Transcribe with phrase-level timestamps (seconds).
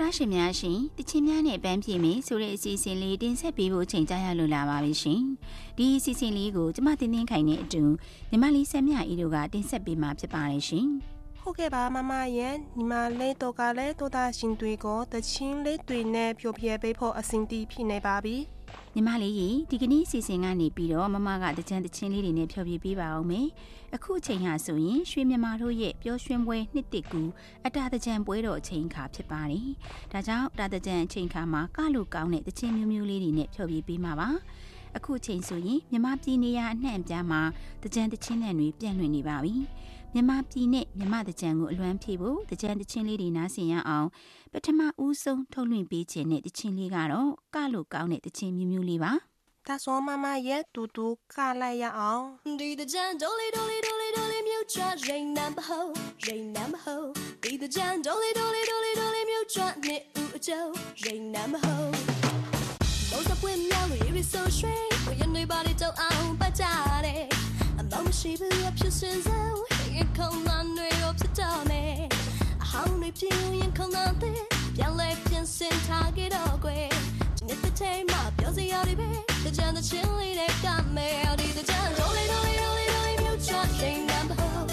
[0.00, 5.22] တော်တာရှင်များရှင်တချင်းများနဲ့ပန်းပြေမယ်ဆိုတဲ့အစီအစဉ်လေးတင်ဆက်ပေးဖို့ချိန်ကြရလို့လာပါပြီရှင်
[5.76, 7.82] ဒီအစီအစဉ်လေးကိုကျမတင်တင်ခိုင်တဲ့အတူ
[8.30, 10.88] ညီမလေးဆက်မြအီတို့ကတင်ဆက်ပေးမှာဖြစ်ပါတယ်ရှင်
[11.40, 18.36] ဟုတ်ကဲ့ပါမမရဲ့ညီမလေးတော့ကလည်းတော်တာရှင်တွေကိုတချင်းလေးတွေနဲ့ဖြိုပြပေးဖို့အစဉ်တီးဖြစ်နေပါပြီ
[18.94, 23.48] ညီမလေးကြီးဒီကနေ့စီစဉ်ကနေပြီးတော့မမကတကြံတချင်းလေးတွေနဲ့ဖျော်ဖြေပေးပါအောင်မယ်
[23.94, 27.22] အခုအချိန်ဟာဆိုရင်ရွှေမြန်မာတို့ရဲ့ပျော်ရွှင်ပွဲနှစ်တစ်ကူ
[27.66, 29.68] အတာတကြံပွဲတော်အချိန်ခါဖြစ်ပါတယ်
[30.12, 34.28] ဒါကြောင့်အတာတကြံအချိန်ခါမှာကလို့ကောင်းတဲ့တချင်းမျိုးမျိုးလေးတွေနဲ့ဖျော်ဖြေပေးမှာပါ
[34.96, 37.40] အခုချိန်ဆိုရင်မြမပြည်နေရအနှံ့အပြားမှာ
[37.82, 39.54] တကြံတချင်းတွေပြန့်လွင့်နေပါပြီ
[40.14, 44.08] မြန်မာပြည်နဲ့မြန်မာတကြံကိုအလွမ်းဖြေဖို့တကြံတချင်းလေးတွေနားဆင်ရအောင်
[44.52, 49.12] ပထမဦးဆုံးထုတ်လွှင့်ပေးခြင်းတဲ့တချင်းလေးကတော့ကလို့ကောင်းတဲ့တချင်းမျိုးမျိုးလေးပါ
[49.66, 52.24] ဒါဆိုမမရဲ့တူတူကလိုက်ရအောင်
[52.60, 55.84] ဒီတကြံဒိုလီဒိုလီဒိုလီဒိုလီမြူချာရိန်နံပါဟို
[56.26, 57.02] ရိန်နံပါဟို
[57.42, 60.70] ဒီတကြံဒိုလီဒိုလီဒိုလီဒိုလီမြူချာနှစ်ဦးအကျိုး
[61.04, 61.88] ရိန်နံပါဟို
[63.10, 64.76] ဘောစပွင့်မြောင်းရီဆိုရွှေ
[65.06, 65.80] ဝရနေပါလေ
[67.92, 69.42] တော့အောင်ပတ်ကြတယ်အမောင်မရှိဘူးအဖြစ်စင်စုံ
[69.94, 72.00] ရင်ခုန်လာတွေရောဖြစ်တော့မယ်
[72.62, 74.40] အဟောင်းတွေပြင်းရင်ခုန်လာတဲ့
[74.76, 76.88] ပြန်လဲပြန်စင်ထားကြတော့ကွယ်
[77.36, 79.10] ဒီနေ့တစ်ချိန်မှပြောစရာတွေပဲ
[79.44, 80.66] တကြံတဲ့ချင်းလေးတွေက
[80.96, 84.69] မယ်ဒီတကြံရိုးလေးရိုးလေးရိုးလေးရိုးလေးမြူချတ်ချိန်နံပါတ်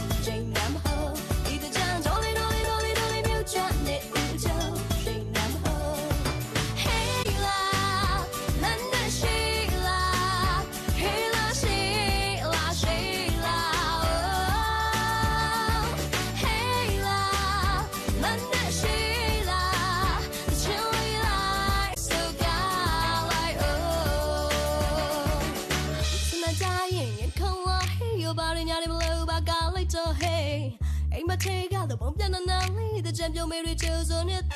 [33.48, 34.47] ကြံပြုံးမေရီ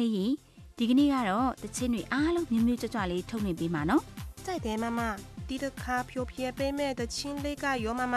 [0.00, 0.32] လေးကြီး
[0.78, 4.02] ဒီကနေ့ကတော့တချင်းတွေအားလုံးမြမျိုးကြွကြွလေးထုတ်နေပေးမှာနော်
[4.46, 5.00] ကြိုက်တယ်မမ
[5.48, 8.16] ဒီတစ်ခါဖြိုပြပေးမဲ့တချင်းလေးကရောမမ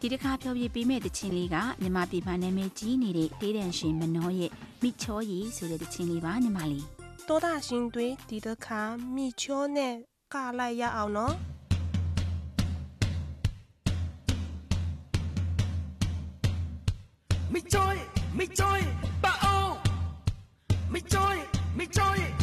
[0.00, 4.50] ဒီတစ်ခါဖြောပြပေးမဲ့တချင်းလေးကမြမပြည်မှာနာမည်ကြီးနေတဲ့တေးတန်ရှင်မနှောရဲ့
[4.82, 6.84] မိချောရီဆိုတဲ့တချင်းလေးပါညီမလေး
[7.28, 8.80] တောတာရှင်တွေဒီတစ်ခါ
[9.14, 9.94] မိချောနဲ့
[10.34, 11.34] ကလိုက်ရအောင်နော်
[21.94, 22.35] 没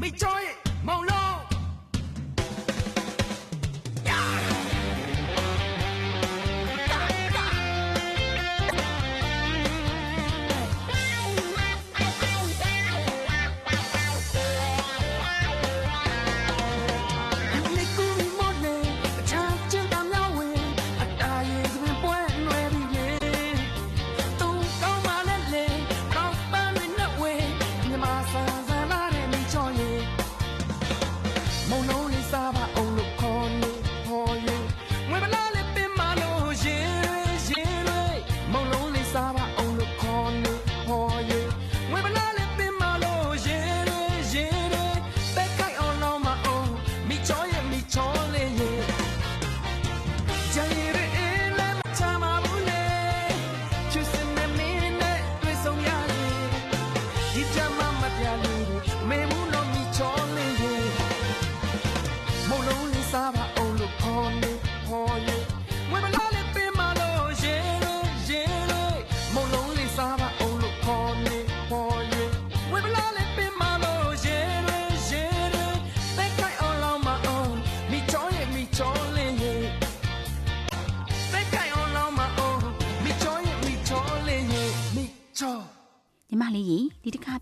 [0.00, 1.19] Mình.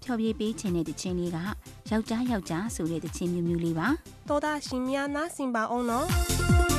[0.02, 1.38] ဖျော်ဖြေပေးခြင်းတဲ့တခြင်းလေးက
[1.90, 3.88] ယောက်ျားယောက်ျားဆိုတဲ့တခြင်းမျိုးမျိုးလေးပါ
[4.28, 6.77] သောတာရှင်များနားဆင်ပါအောင်နော်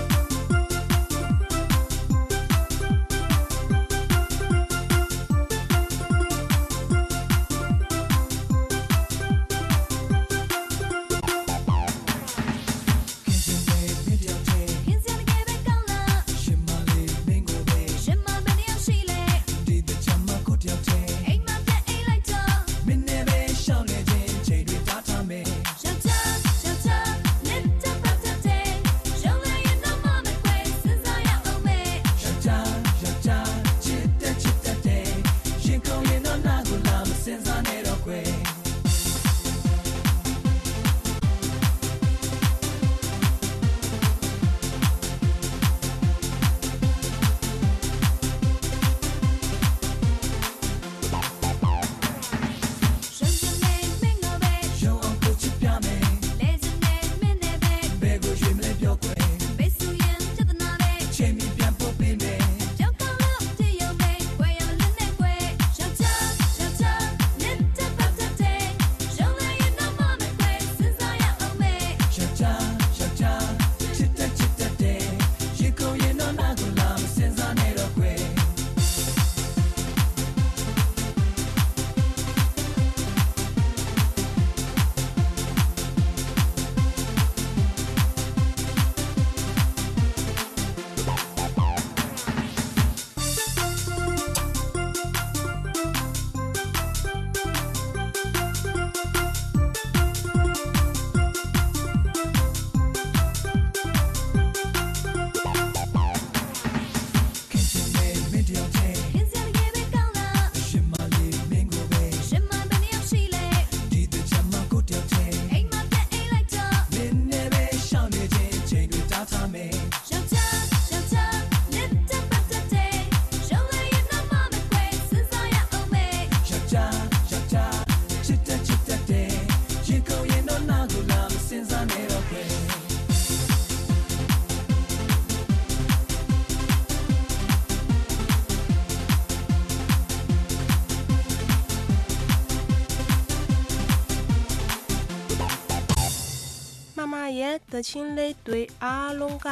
[147.88, 149.48] ချင်းလေးတွေအားလုံးက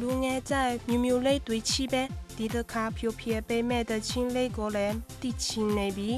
[0.00, 2.02] လူငယ်ကြိုက်မြူမြူလေးတွေချီပဲ
[2.36, 6.10] ဒီတစ်ခါဖြိုဖြဲပေးမဲ့တဲ့ချင်းလေးကိုလည်းတိချင်းနေပြီ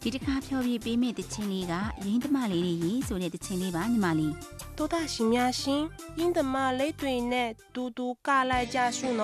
[0.00, 4.34] ဒီတစ်ခါဖြိုဖြဲပေးမဲ့တဲ့ချင်းလေးကရင်းသမလေးတွေရေးဆိုတဲ့တဲ့ချင်းလေးပါညီမလေး
[4.78, 5.38] 多大型呀？
[5.52, 9.22] 型，英的嘛，雷队呢，嘟嘟嘎来加速呢。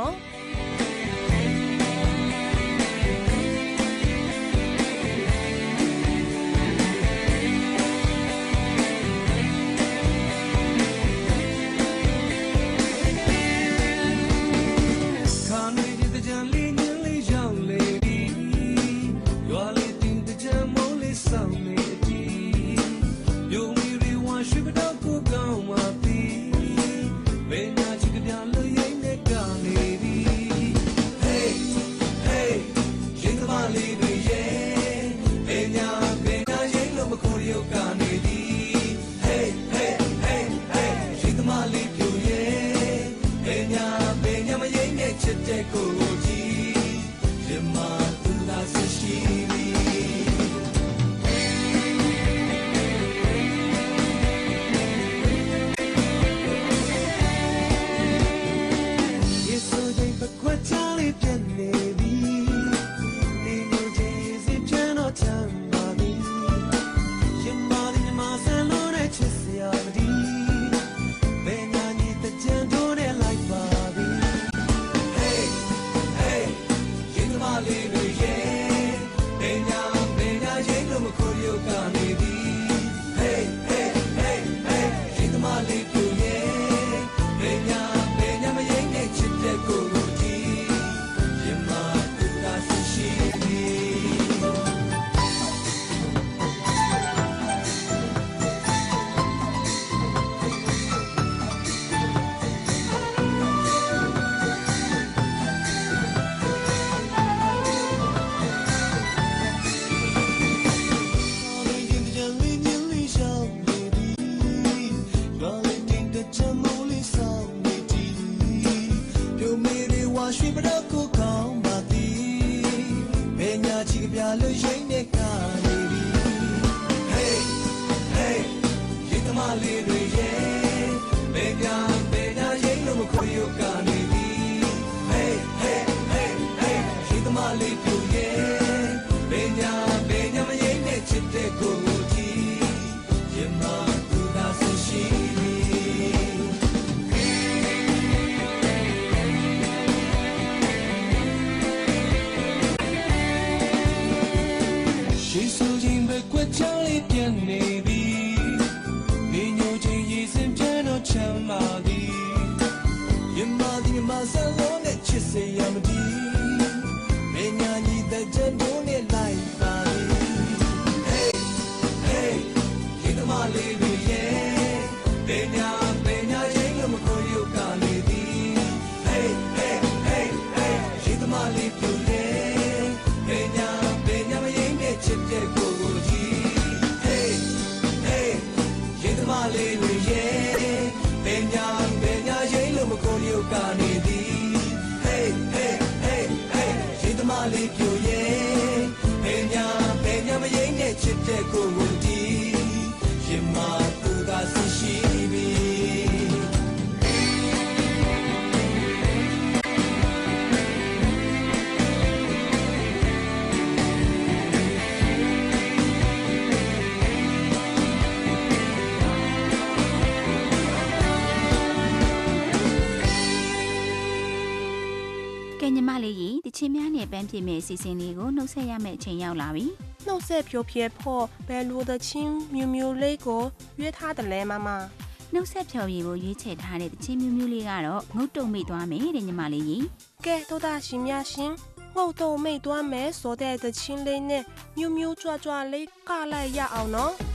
[227.18, 229.66] န်းပြည့်မဲ့အစီအစဉ်လေးကိုနှုတ်ဆက်ရမယ့်အချိန်ရောက်လာပြီ။
[230.06, 233.42] နှုတ်ဆက်ဖြိုဖြဲဖို့ဘယ်လိုသချင်းမျိုးမျိုးလေးကို
[233.80, 234.68] ရွေးထားတယ်လဲမမ။
[235.32, 239.82] နှုတ်ဆက်ဖြော်ရည်ကိုရွေးချယ်ထားတဲ့သချင်းမျိုးမျိုးလေးကတော့ငုတ်တုံမိသွားမယ်တဲ့ညီမလေးကြီး။
[240.26, 241.52] ကဲတို့သားရှင်များရှင်
[241.96, 244.42] ငုတ်တုံမိသွားမယ်ဆိုတဲ့သချင်းလေးနဲ့
[244.78, 247.14] မျိုးမျိုးကြွားကြွားလေးကလိုက်ရအောင်နော်။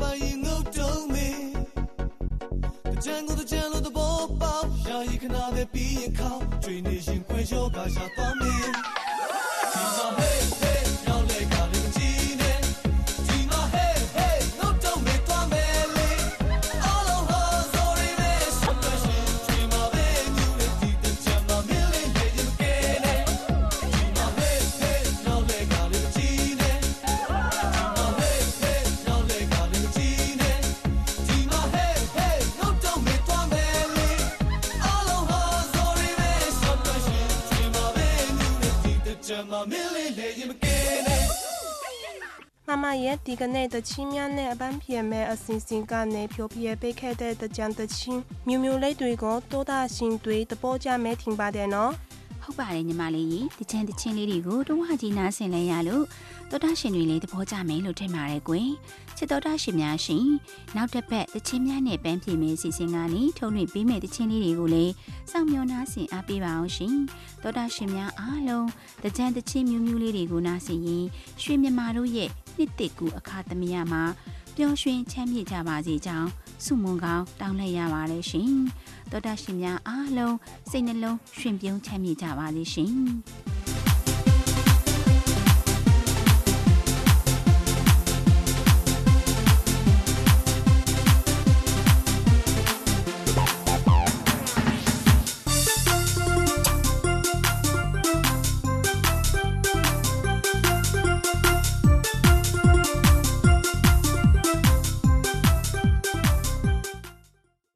[0.00, 1.28] ပိုင်ငုတ်တုံးမေ
[2.92, 8.52] တကြံကိုတကြံလို့သဘောပေါက်ယာယီခနာတဲ့ပြီးရင်ခေါင်းတွင်နေရင်ခွဲရောပါရှာသွားမေ
[42.68, 51.92] မမရဲ့ဒီကနေ့တချင်းများနဲ့အပန်းပြေမဲ့အစီအစဉ်ကနေဖြိုပြပေးခဲ့တဲ့တကြံတချင်းမျိုးမျိုးလေးတွေကိုတိုးတာရှင်တွေတပေါ်ကြမဲထင်ပါတယ်နော်
[52.44, 56.04] ဟုတ်ပါတယ်ညီမလေးကြီးတချင်တချင်းလေးတွေကိုတဝါကြီးနားဆင်လဲရလို့
[56.50, 58.70] သောတာရှင်တွေလည်းသဘောကျမယ်လို့ထင်ပါတယ်ကွယ်
[59.16, 60.26] ချစ်သောတာရှင်များရှင်
[60.76, 64.92] နောက်တစ်ပတ်တချင်းများနဲ့ပန်းပြေမယ့်စီစဉ်ကနေထုံးလွှင့်ပေးမယ့်တချင်းလေးတွေကိုလည်း
[65.30, 66.94] စောင့်မျှော်နားဆင်အားပေးပါအောင်ရှင်
[67.42, 68.68] သောတာရှင်များအားလုံး
[69.04, 71.04] တကြံတချင်းမျိုးမျိုးလေးတွေကိုနားဆင်ရင်
[71.42, 74.02] ရွှေမြမာတို့ရဲ့နှစ်တစ်ကူအခါသမယမှာ
[74.56, 76.28] ပျော်ရွှင်ချမ်းမြေ့ကြပါစေကြောင်း
[76.64, 78.52] ဆုမွန်ကောင်းတောင်းလိုက်ရပါတယ်ရှင်
[79.10, 80.36] သောတာရှင်များအားလုံး
[80.70, 82.92] စိတ်နှလုံးရွှင်ပြုံးချမ်းမြေ့ကြပါစေရှင်